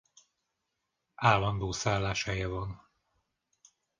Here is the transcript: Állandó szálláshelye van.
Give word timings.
Állandó 1.15 1.71
szálláshelye 1.71 2.47
van. 2.47 2.89